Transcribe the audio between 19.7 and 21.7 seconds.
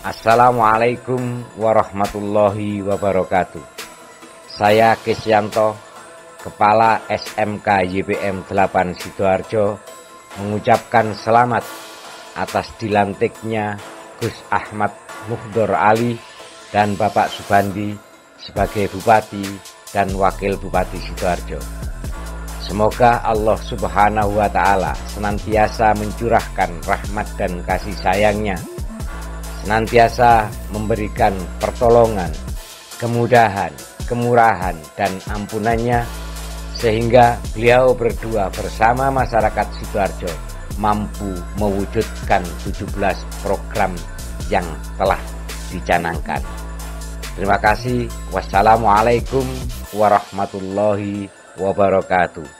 dan Wakil Bupati Sidoarjo.